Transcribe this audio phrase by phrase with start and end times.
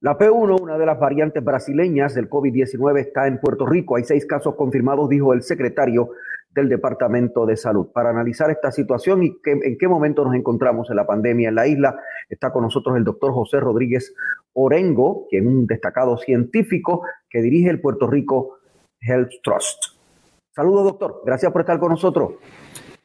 [0.00, 3.96] La P1, una de las variantes brasileñas del COVID-19, está en Puerto Rico.
[3.96, 6.10] Hay seis casos confirmados, dijo el secretario
[6.50, 7.88] del Departamento de Salud.
[7.92, 11.66] Para analizar esta situación y en qué momento nos encontramos en la pandemia en la
[11.66, 11.98] isla,
[12.28, 14.14] está con nosotros el doctor José Rodríguez
[14.52, 18.58] Orengo, quien es un destacado científico que dirige el Puerto Rico
[19.00, 19.98] Health Trust.
[20.54, 21.22] Saludos, doctor.
[21.26, 22.34] Gracias por estar con nosotros.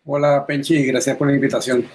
[0.05, 0.85] Hola, Penchi.
[0.85, 1.85] Gracias por la invitación.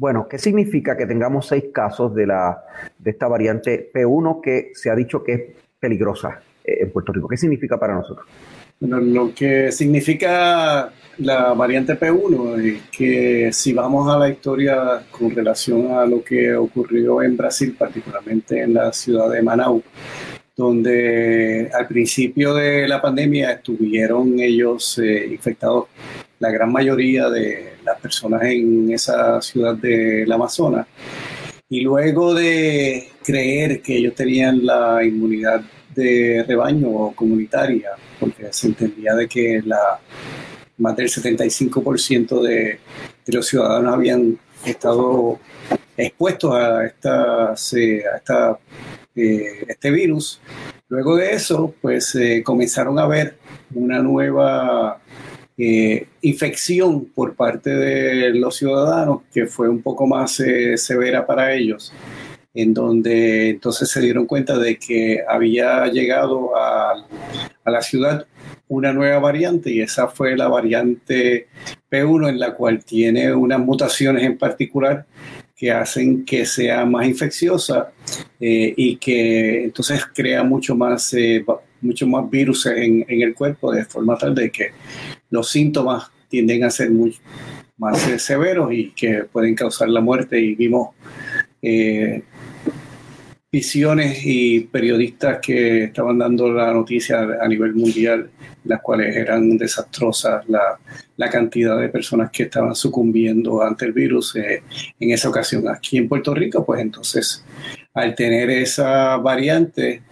[0.00, 2.64] Bueno, ¿qué significa que tengamos seis casos de, la,
[2.98, 5.42] de esta variante P1 que se ha dicho que es
[5.78, 7.28] peligrosa eh, en Puerto Rico?
[7.28, 8.26] ¿Qué significa para nosotros?
[8.80, 15.32] Bueno, lo que significa la variante P1 es que si vamos a la historia con
[15.32, 19.82] relación a lo que ocurrió en Brasil, particularmente en la ciudad de Manaus,
[20.56, 25.88] donde al principio de la pandemia estuvieron ellos eh, infectados,
[26.38, 30.86] la gran mayoría de las personas en esa ciudad del Amazonas,
[31.68, 35.62] y luego de creer que ellos tenían la inmunidad
[35.94, 40.00] de rebaño o comunitaria, porque se entendía de que la,
[40.78, 42.80] más del 75% de,
[43.26, 45.38] los ciudadanos habían estado
[45.96, 48.58] expuestos a, esta, a
[49.14, 50.40] eh, este virus.
[50.88, 53.36] Luego de eso, pues eh, comenzaron a ver
[53.72, 55.00] una nueva
[55.60, 60.42] eh, infección por parte de los ciudadanos que fue un poco más
[60.76, 61.92] severa para ellos
[62.54, 67.06] en donde entonces se dieron cuenta de que había llegado a,
[67.64, 68.26] la ciudad
[68.66, 71.46] una nueva variante y esa fue la variante
[71.90, 75.06] P1 en la cual tiene unas mutaciones en particular
[75.54, 77.92] que hacen que sea más infecciosa
[78.40, 81.44] eh, y que entonces crea mucho más, eh,
[81.80, 84.70] mucho más virus en, el cuerpo de forma tal de que
[85.30, 87.16] los síntomas tienden a ser muy
[87.76, 90.90] más eh, severos y que pueden causar la muerte y vimos
[93.52, 98.30] visiones y periodistas que estaban dando la noticia a nivel mundial,
[98.64, 100.78] las cuales eran desastrosas, la,
[101.16, 104.62] la cantidad de personas que estaban sucumbiendo ante el virus eh,
[105.00, 105.68] en esa ocasión.
[105.68, 107.44] Aquí en Puerto Rico, pues entonces,
[107.92, 110.02] al tener esa variante,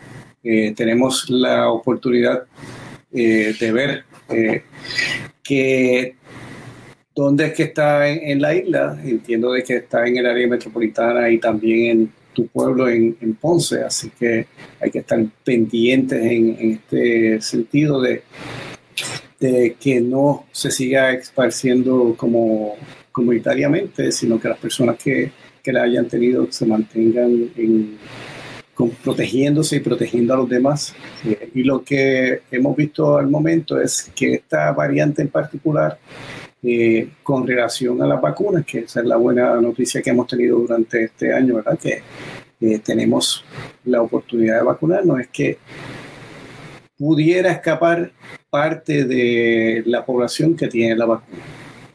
[0.43, 2.45] eh, tenemos la oportunidad
[3.13, 4.05] eh, de ver
[5.43, 6.15] que
[7.15, 8.99] dónde es que está en, la isla.
[9.05, 13.83] Entiendo de que está en el área metropolitana y también en tu pueblo en, Ponce,
[13.83, 14.47] así que
[14.81, 18.23] hay que estar pendientes en, este sentido de,
[19.41, 22.77] de, que no se siga esparciendo como
[23.11, 27.99] comunitariamente, sino que las personas que, que la hayan tenido se mantengan en,
[28.87, 30.95] protegiéndose y protegiendo a los demás.
[31.25, 35.99] Eh, y lo que hemos visto al momento es que esta variante en particular
[36.63, 40.59] eh, con relación a las vacunas, que esa es la buena noticia que hemos tenido
[40.59, 41.79] durante este año, ¿verdad?
[41.79, 42.03] Que
[42.81, 43.45] tenemos
[43.85, 45.59] la oportunidad de vacunarnos, es que
[46.97, 48.11] pudiera escapar
[48.51, 51.39] parte de la población que tiene la vacuna.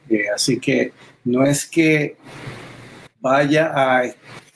[0.09, 0.94] Eh, así que
[1.25, 2.15] no es que
[3.19, 4.03] vaya a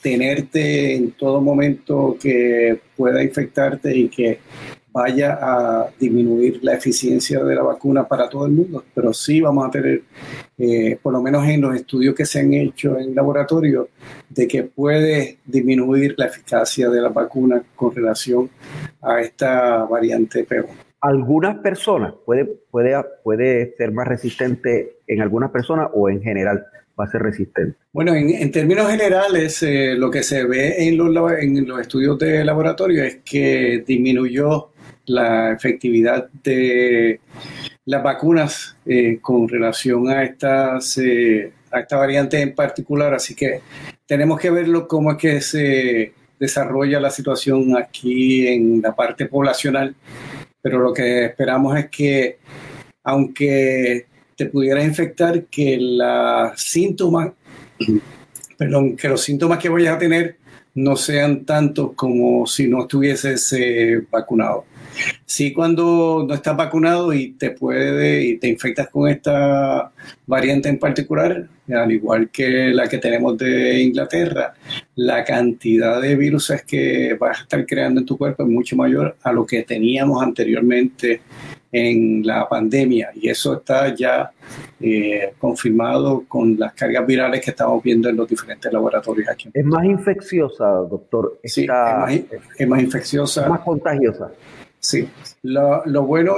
[0.07, 4.39] tenerte en todo momento que pueda infectarte y que
[4.89, 9.67] vaya a disminuir la eficiencia de la vacuna para todo el mundo, pero sí vamos
[9.67, 10.03] a tener,
[10.57, 13.89] eh, por lo menos en los estudios que se han hecho en laboratorio,
[14.29, 18.49] de que puede disminuir la eficacia de la vacuna con relación
[19.01, 20.67] a esta variante P1.
[21.01, 26.65] Algunas personas puede, puede, puede ser más resistente en algunas personas o en general
[26.99, 27.77] va a ser resistente?
[27.93, 32.43] Bueno, en, términos generales, eh, lo que se ve en los, en los estudios de
[32.43, 34.71] laboratorio es que disminuyó
[35.05, 37.19] la efectividad de
[37.85, 43.13] las vacunas eh, con relación a, estas, eh, a esta variante en particular.
[43.13, 43.61] Así que
[44.05, 49.95] tenemos que verlo cómo es que se desarrolla la situación aquí en la parte poblacional.
[50.61, 52.37] Pero lo que esperamos es que,
[53.03, 54.05] aunque
[54.37, 55.79] te pudieras infectar, que
[56.55, 57.33] síntomas,
[58.57, 60.37] perdón, que los síntomas que vayas a tener
[60.75, 64.65] no sean tantos como si no estuvieses eh, vacunado.
[65.25, 69.91] Sí, cuando no estás vacunado y te puede y te infectas con esta
[70.27, 74.53] variante en particular, al igual que la que tenemos de Inglaterra,
[74.95, 79.17] la cantidad de virus que vas a estar creando en tu cuerpo es mucho mayor
[79.23, 81.21] a lo que teníamos anteriormente
[81.71, 84.31] en la pandemia y eso está ya
[84.79, 89.49] eh, confirmado con las cargas virales que estamos viendo en los diferentes laboratorios aquí.
[89.53, 91.39] Es más infecciosa, doctor.
[91.43, 92.13] sí, es más,
[92.57, 93.49] es más infecciosa.
[93.49, 94.31] más contagiosa.
[94.79, 95.07] Sí,
[95.43, 96.35] lo, lo, bueno,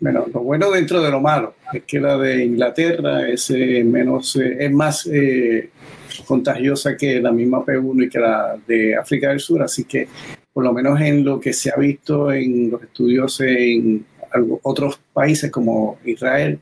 [0.00, 4.36] bueno, lo bueno dentro de lo malo es que la de Inglaterra es eh, menos,
[4.36, 5.70] eh, es más eh,
[6.26, 10.08] contagiosa que la misma P1 y que la de África del Sur, así que
[10.52, 14.04] por lo menos en lo que se ha visto en los estudios en
[14.62, 16.58] otros países como Israel,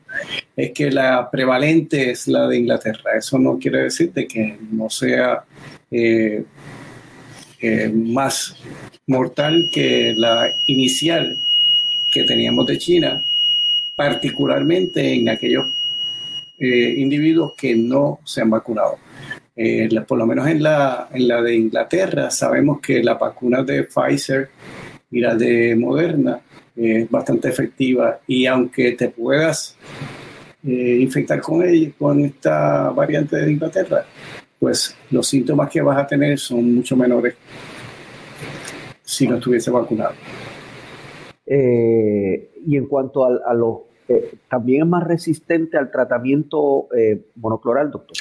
[0.55, 3.11] es que la prevalente es la de Inglaterra.
[3.17, 5.43] Eso no quiere decir de que no sea
[7.93, 8.55] más
[9.07, 11.37] mortal que la inicial
[12.13, 13.25] que teníamos de China,
[13.95, 15.65] particularmente en aquellos
[16.59, 18.97] eh, individuos que no se han vacunado.
[19.55, 23.83] Eh, por lo menos en la, en la de Inglaterra sabemos que la vacuna de
[23.83, 24.49] Pfizer
[25.11, 26.39] y la de Moderna
[26.75, 29.77] es bastante efectiva y aunque te puedas
[30.65, 34.05] eh, infectar con ella, con esta variante de Inglaterra,
[34.59, 37.35] pues los síntomas que vas a tener son mucho menores
[39.03, 40.13] si no estuviese vacunado.
[41.45, 47.91] Eh, y en cuanto a, los, eh, también es más resistente al tratamiento eh, monocloral,
[47.91, 48.17] doctor.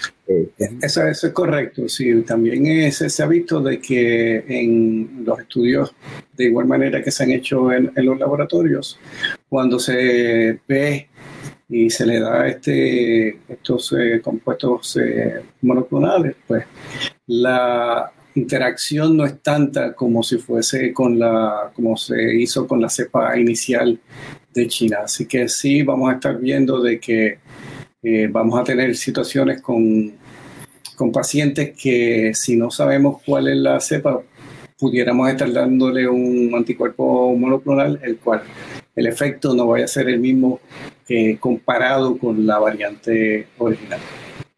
[0.80, 2.22] Eso, es correcto, sí.
[2.22, 5.94] También se ha visto de que en los estudios,
[6.36, 8.98] de igual manera que se han hecho en, en los laboratorios,
[9.48, 11.08] cuando se ve
[11.68, 14.98] y se le da este, estos compuestos
[15.62, 16.64] monoclonales, pues
[17.26, 22.88] la interacción no es tanta como si fuese con la, como se hizo con la
[22.88, 23.98] cepa inicial
[24.52, 24.98] de China.
[25.04, 27.38] Así que sí vamos a estar viendo de que
[28.02, 30.12] eh, vamos a tener situaciones con,
[30.96, 34.20] con pacientes que si no sabemos cuál es la cepa,
[34.78, 38.42] pudiéramos estar dándole un anticuerpo monoclonal, el cual
[38.96, 40.60] el efecto no vaya a ser el mismo
[41.06, 44.00] que comparado con la variante original.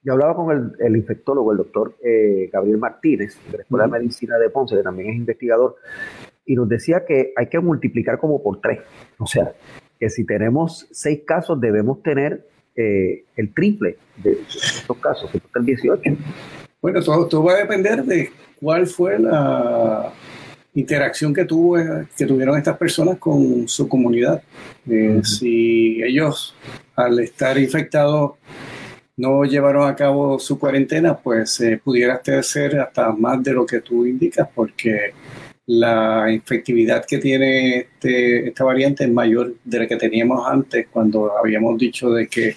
[0.03, 4.39] Yo hablaba con el, infectólogo, el doctor eh, Gabriel Martínez, de la Escuela de Medicina
[4.39, 5.77] de Ponce, que también es investigador,
[6.45, 8.81] y nos decía que hay que multiplicar como por tres.
[9.19, 9.53] O sea,
[9.99, 12.47] que si tenemos seis casos, debemos tener
[12.77, 16.03] eh, el triple de estos casos, que el 18.
[16.81, 18.31] Bueno, todo, va a depender de
[18.61, 20.13] cuál fue la
[20.75, 21.77] interacción que, tuvo,
[22.17, 24.43] que tuvieron estas personas con su comunidad.
[24.91, 26.55] Eh, si ellos,
[26.97, 28.33] al estar infectados,
[29.17, 33.81] no llevaron a cabo su cuarentena, pues eh, pudiera ser hasta más de lo que
[33.81, 35.15] tú indicas, porque
[35.67, 41.37] la infectividad que tiene este, esta variante es mayor de la que teníamos antes, cuando
[41.37, 42.57] habíamos dicho de que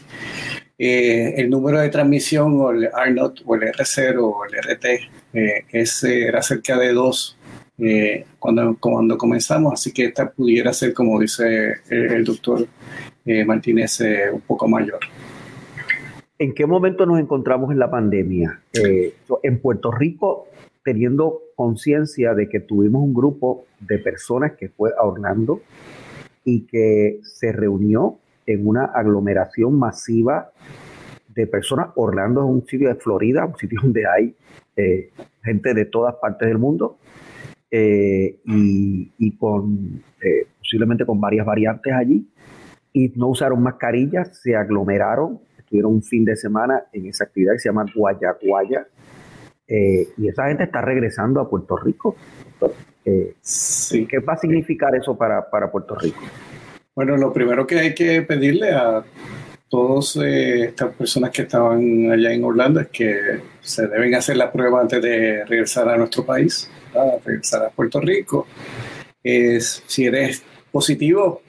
[0.78, 4.86] eh, el número de transmisión o el R0 o el R0 o el RT
[5.34, 5.66] eh,
[6.04, 7.38] era cerca de 2
[8.40, 12.68] cuando, cuando comenzamos, así que esta pudiera ser, como dice el doctor
[13.46, 14.00] Martínez,
[14.34, 15.00] un poco mayor.
[16.40, 18.62] ¿En qué momento nos encontramos en la pandemia?
[18.74, 20.48] Eh, en Puerto Rico,
[20.84, 25.60] teniendo conciencia de que tuvimos un grupo de personas que fue a Orlando
[26.46, 30.52] y que se reunió en una aglomeración masiva
[31.28, 31.90] de personas.
[31.96, 34.36] Orlando es un sitio de Florida, un sitio donde hay
[34.76, 35.10] eh,
[35.44, 36.98] gente de todas partes del mundo
[37.72, 40.04] eh, y, con
[40.60, 42.30] posiblemente con varias variantes allí.
[42.94, 47.60] Y no usaron mascarillas, se aglomeraron tuvieron un fin de semana en esa actividad que
[47.60, 48.88] se llama Guayaguaya.
[49.68, 52.16] Eh, y esa gente está regresando a Puerto Rico.
[53.04, 53.36] Eh,
[54.10, 56.22] ¿Qué va a significar eso para, para, Puerto Rico?
[56.96, 59.04] Bueno, lo primero que hay que pedirle a
[59.70, 64.52] todas eh, estas personas que estaban allá en Orlando es que se deben hacer la
[64.52, 66.70] prueba antes de regresar a nuestro país,
[67.26, 68.48] regresar a Puerto Rico.
[69.22, 71.42] Es, si eres positivo,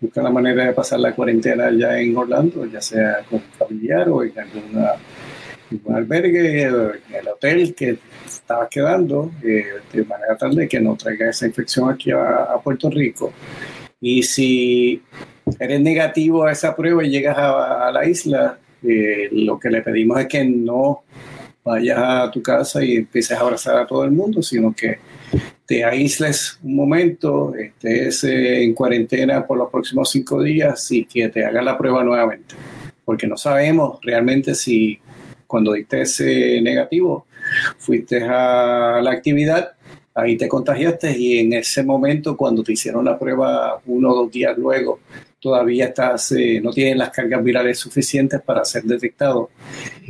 [0.00, 4.22] busca la manera de pasar la cuarentena ya en Orlando, ya sea con familiar o
[4.22, 4.92] en alguna,
[5.70, 10.96] algún albergue, en el hotel que estaba quedando, eh, de manera tal de que no
[10.96, 13.32] traiga esa infección aquí a, Puerto Rico.
[14.00, 15.02] Y si
[15.58, 20.20] eres negativo a esa prueba y llegas a, la isla, eh, lo que le pedimos
[20.20, 21.02] es que no
[21.64, 24.98] vayas a tu casa y empieces a abrazar a todo el mundo, sino que
[25.66, 31.28] te aísles un momento, estés eh, en cuarentena por los próximos cinco días y que
[31.28, 32.54] te hagan la prueba nuevamente.
[33.04, 34.98] Porque no sabemos realmente si
[35.48, 37.26] cuando diste ese negativo,
[37.78, 39.72] fuiste a la actividad,
[40.14, 44.30] ahí te contagiaste y en ese momento cuando te hicieron la prueba uno o dos
[44.30, 45.00] días luego,
[45.40, 49.50] todavía estás, eh, no tienes las cargas virales suficientes para ser detectado.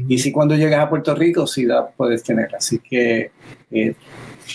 [0.09, 2.55] Y si cuando llegas a Puerto Rico, sí la puedes tener.
[2.55, 3.31] Así que,
[3.71, 3.95] eh,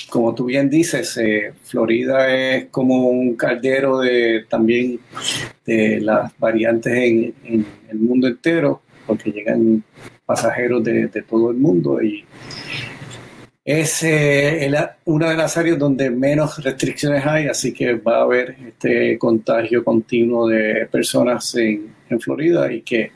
[0.10, 5.00] como tú bien dices, eh, Florida es como un caldero de también
[5.66, 9.84] de las variantes en, el mundo entero, porque llegan
[10.26, 12.26] pasajeros de, de todo el mundo y
[13.66, 14.70] es eh,
[15.06, 19.84] una de las áreas donde menos restricciones hay, así que va a haber este contagio
[19.84, 23.12] continuo de personas en, Florida y que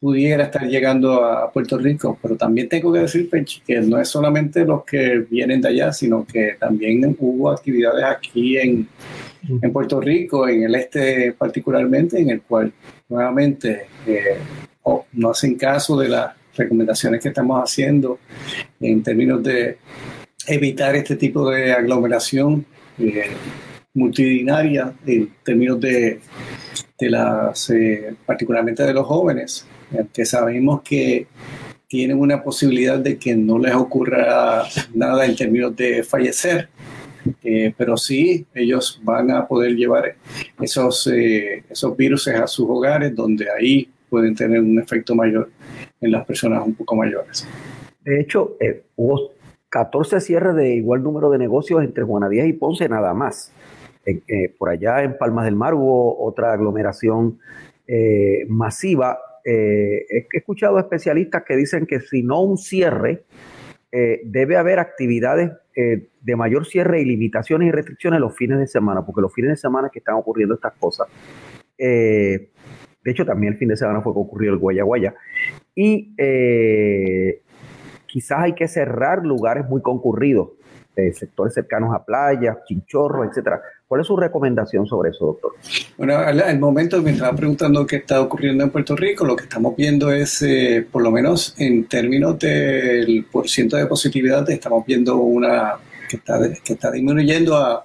[0.00, 2.18] pudiera estar llegando a Puerto Rico.
[2.20, 5.92] Pero también tengo que decir, Penchi, que no es solamente los que vienen de allá,
[5.92, 8.88] sino que también hubo actividades aquí en,
[9.62, 12.72] en Puerto Rico, en el este particularmente, en el cual
[13.08, 14.38] nuevamente eh,
[15.12, 18.18] no hacen caso de la recomendaciones que estamos haciendo
[18.80, 19.78] en términos de
[20.46, 22.64] evitar este tipo de aglomeración
[22.98, 23.30] eh,
[23.94, 26.20] multidinaria, en términos de,
[26.98, 29.66] de las, eh, particularmente de los jóvenes,
[30.12, 31.26] que sabemos que
[31.88, 34.62] tienen una posibilidad de que no les ocurra
[34.94, 36.68] nada en términos de fallecer,
[37.42, 40.14] eh, pero sí ellos van a poder llevar
[40.60, 45.50] esos, esos virus a sus hogares donde ahí pueden tener un efecto mayor
[46.00, 47.46] en las personas un poco mayores.
[48.02, 49.30] De hecho, eh, hubo
[49.68, 53.52] 14 cierres de igual número de negocios entre Juana Díaz y Ponce nada más.
[54.06, 57.38] Eh, por allá en Palmas del Mar hubo otra aglomeración
[57.86, 59.18] eh, masiva.
[59.44, 63.24] he escuchado especialistas que dicen que si no un cierre,
[63.90, 69.20] debe haber actividades de mayor cierre y limitaciones y restricciones los fines de semana, porque
[69.20, 71.08] los fines de semana que están ocurriendo estas cosas.
[73.02, 75.14] De hecho, también el fin de semana fue que ocurrió el Guaya Guaya.
[75.74, 77.40] Y eh,
[78.06, 80.50] quizás hay que cerrar lugares muy concurridos,
[80.96, 83.62] eh, sectores cercanos a playas, chinchorros, etcétera.
[83.88, 85.52] ¿Cuál es su recomendación sobre eso, doctor?
[85.96, 89.74] Bueno, al, momento me estaba preguntando qué está ocurriendo en Puerto Rico, lo que estamos
[89.74, 95.74] viendo es, eh, por lo menos en términos del porciento de positividad, estamos viendo una
[96.08, 97.84] que está, que está disminuyendo a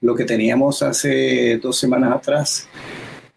[0.00, 2.68] lo que teníamos hace dos semanas atrás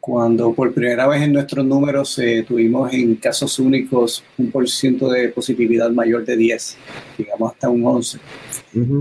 [0.08, 5.10] cuando por primera vez en nuestros números eh, tuvimos en casos únicos un por ciento
[5.10, 6.78] de positividad mayor de 10,
[7.18, 8.18] digamos hasta un 11.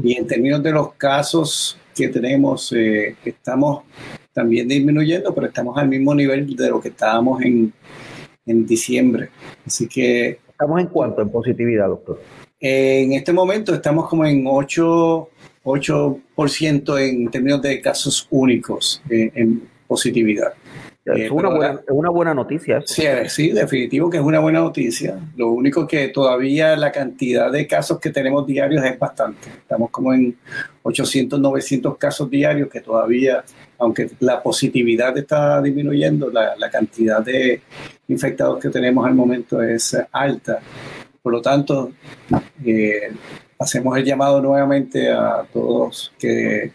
[0.02, 3.84] Y en términos de los casos que tenemos, eh, estamos
[4.32, 7.72] también disminuyendo, pero estamos al mismo nivel de lo que estábamos en,
[8.44, 9.30] en diciembre.
[9.64, 10.40] Así que...
[10.50, 12.20] ¿Estamos en cuánto en positividad, doctor?
[12.58, 15.28] en este momento estamos como en 8,
[15.62, 20.52] 8% en términos de casos únicos eh, en positividad.
[21.06, 22.82] Es una, buena, una buena noticia.
[22.84, 25.16] Sí, sí, definitivo que es una buena noticia.
[25.36, 29.48] Lo único que todavía la cantidad de casos que tenemos diarios es bastante.
[29.48, 30.36] Estamos como en
[30.82, 33.44] 800, 900 casos diarios que todavía,
[33.78, 37.62] aunque la positividad está disminuyendo, la, la cantidad de
[38.08, 40.58] infectados que tenemos al momento es alta.
[41.22, 41.92] Por lo tanto,
[42.64, 43.12] eh,
[43.58, 46.72] hacemos el llamado nuevamente a todos que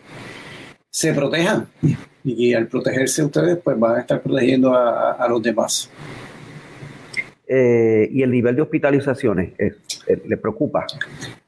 [0.92, 1.68] se protejan
[2.24, 5.90] y al protegerse ustedes, pues van a estar protegiendo a, los demás.
[7.48, 9.74] Eh, ¿Y el nivel de hospitalizaciones eh,
[10.08, 10.86] eh, le preocupa?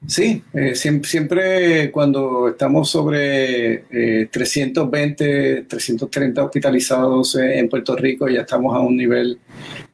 [0.06, 0.42] Sí,
[0.74, 3.84] siempre, siempre, cuando estamos sobre
[4.30, 9.38] 320, 330 hospitalizados en Puerto Rico, ya estamos a un nivel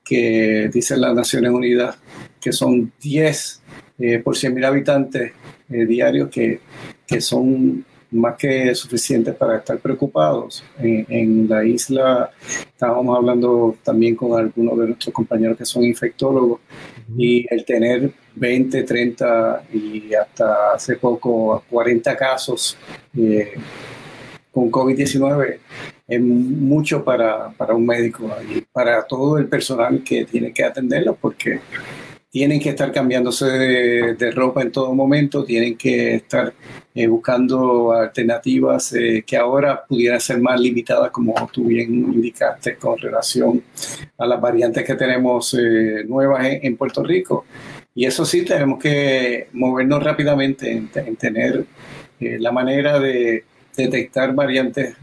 [0.05, 1.97] que dicen las Naciones Unidas
[2.41, 3.63] que son 10
[4.25, 5.33] por 100.000 habitantes
[5.69, 6.61] diarios que,
[7.07, 10.65] que son más que suficientes para estar preocupados.
[10.79, 12.31] En, la isla
[12.67, 16.61] estábamos hablando también con algunos de nuestros compañeros que son infectólogos
[17.17, 22.77] y el tener 20, 30 y hasta hace poco 40 casos
[23.17, 23.53] eh,
[24.51, 25.59] con COVID-19
[26.09, 31.15] es mucho para, para un médico y para todo el personal que tiene que atenderlo
[31.15, 31.61] porque
[32.31, 36.55] tienen que estar cambiándose de, ropa en todo momento, tienen que estar
[36.95, 42.97] eh, buscando alternativas eh, que ahora pudieran ser más limitadas, como tú bien indicaste, con
[42.99, 43.65] relación
[44.17, 47.47] a las variantes que tenemos eh, nuevas en, Puerto Rico.
[47.97, 51.67] Y eso sí, tenemos que movernos rápidamente en, tener
[52.21, 53.45] la manera de
[53.77, 54.95] detectar variantes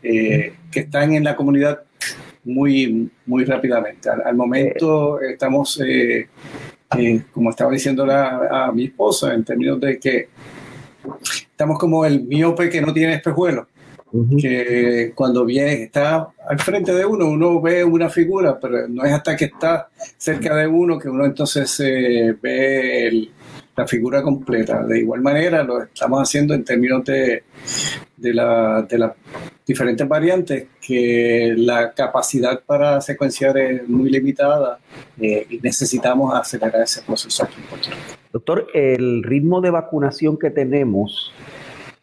[0.00, 1.82] que están en la comunidad
[2.44, 4.10] muy, muy rápidamente.
[4.10, 6.28] Al, momento estamos, eh,
[6.98, 10.28] eh, como estaba diciendo a mi esposa, en términos de que
[11.50, 13.68] estamos como el miope que no tiene espejuelo.
[14.38, 19.12] que cuando viene, está al frente de uno, uno ve una figura, pero no es
[19.12, 23.30] hasta que está cerca de uno que uno entonces eh, ve
[23.76, 24.84] la figura completa.
[24.84, 27.44] De igual manera, lo estamos haciendo en términos de,
[28.16, 29.12] de, la, de las
[29.66, 34.78] diferentes variantes, que la capacidad para secuenciar es muy limitada
[35.20, 37.48] eh, y necesitamos acelerar ese proceso.
[38.32, 41.32] Doctor, el ritmo de vacunación que tenemos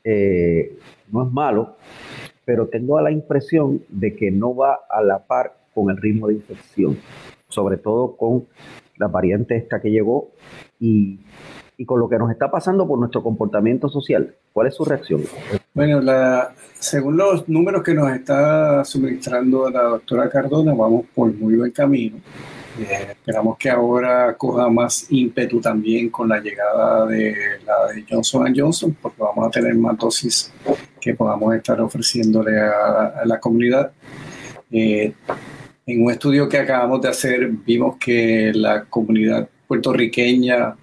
[0.03, 0.77] eh,
[1.11, 1.75] no es malo,
[2.45, 6.35] pero tengo la impresión de que no va a la par con el ritmo de
[6.35, 6.97] infección,
[7.47, 8.47] sobre todo con
[8.99, 10.31] la variante esta que llegó
[10.79, 11.19] y,
[11.85, 14.35] con lo que nos está pasando por nuestro comportamiento social.
[14.51, 15.23] ¿Cuál es su reacción?
[15.73, 21.55] Bueno, la, según los números que nos está suministrando la doctora Cardona, vamos por muy
[21.55, 22.17] buen camino.
[22.79, 27.33] Eh, esperamos que ahora coja más ímpetu también con la llegada de
[27.65, 30.53] la de Johnson Johnson, porque vamos a tener más dosis
[30.99, 33.91] que podamos estar ofreciéndole a, la comunidad.
[34.69, 35.13] Eh,
[35.89, 40.75] en un estudio que acabamos de hacer vimos que la comunidad puertorriqueña,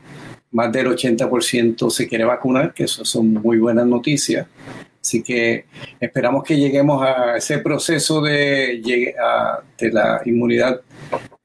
[0.50, 4.48] más del 80% se quiere vacunar, que eso son muy buenas noticias.
[5.00, 5.66] Así que
[6.00, 8.82] esperamos que lleguemos a ese proceso de,
[9.78, 10.80] de la inmunidad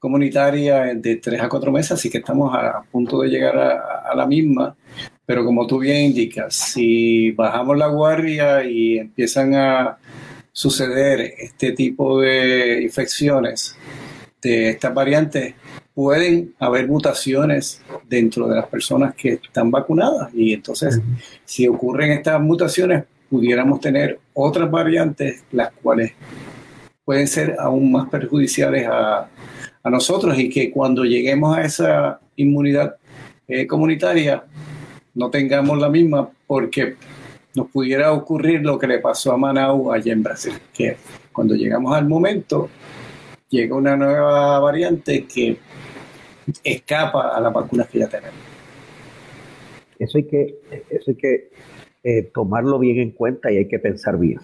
[0.00, 4.26] comunitaria de tres a cuatro meses, así que estamos a punto de llegar a, la
[4.26, 4.74] misma.
[5.24, 9.98] Pero como tú bien indicas, si bajamos la guardia y empiezan a
[10.52, 13.76] suceder este tipo de infecciones
[14.40, 15.54] de estas variantes,
[15.94, 20.30] pueden haber mutaciones dentro de las personas que están vacunadas.
[20.34, 21.00] Y entonces,
[21.44, 26.12] si ocurren estas mutaciones, pudiéramos tener otras variantes, las cuales
[27.04, 29.28] pueden ser aún más perjudiciales a,
[29.84, 32.94] nosotros y que cuando lleguemos a esa inmunidad
[33.48, 34.44] eh, comunitaria
[35.12, 36.94] no tengamos la misma porque
[37.54, 40.96] nos pudiera ocurrir lo que le pasó a Manau allá en Brasil, que
[41.32, 42.68] cuando llegamos al momento
[43.48, 45.58] llega una nueva variante que
[46.64, 48.38] escapa a las vacunas que ya tenemos.
[49.98, 50.58] Eso hay que,
[50.90, 51.50] eso hay que
[52.02, 54.40] eh, tomarlo bien en cuenta y hay que pensar bien.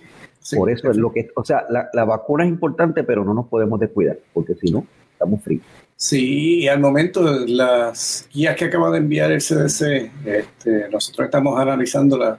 [0.54, 3.48] Por eso es lo que, o sea, la, la, vacuna es importante, pero no nos
[3.48, 5.62] podemos descuidar, porque si no, estamos fríos.
[5.94, 11.58] Sí, y al momento las guías que acaba de enviar el CDC, este, nosotros estamos
[11.58, 12.38] analizándolas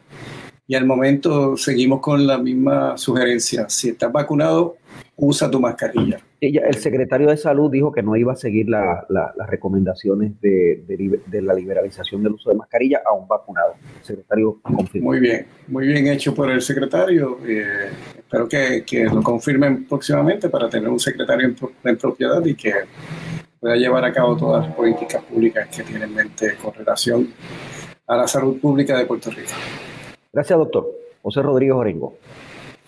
[0.70, 3.68] y al momento seguimos con la misma sugerencia.
[3.70, 4.78] Si estás vacunado,
[5.16, 6.20] usa tu mascarilla.
[6.40, 10.84] El secretario de Salud dijo que no iba a seguir las recomendaciones de,
[11.42, 13.74] la liberalización del uso de mascarilla a un vacunado.
[13.98, 15.08] El secretario confirmó.
[15.08, 17.40] Muy bien, muy bien hecho por el secretario.
[17.48, 21.52] Eh, espero que, lo confirmen próximamente para tener un secretario
[21.84, 22.74] en, propiedad y que
[23.60, 27.28] pueda llevar a cabo todas las políticas públicas que tiene en mente con relación
[28.06, 29.54] a la salud pública de Puerto Rico.
[30.40, 30.88] Gracias, doctor.
[31.22, 32.14] José Rodríguez Orengo.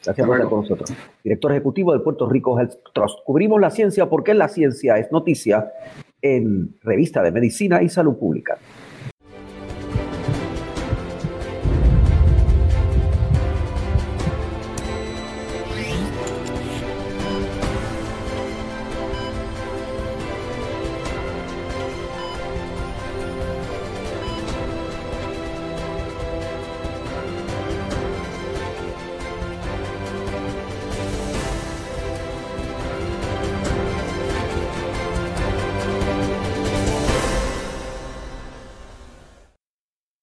[0.06, 0.94] Gracias por estar con nosotros.
[1.22, 3.20] Director ejecutivo del Puerto Rico Health Trust.
[3.26, 5.70] Cubrimos la ciencia porque la ciencia es noticia
[6.22, 8.58] en Revista de Medicina y Salud Pública.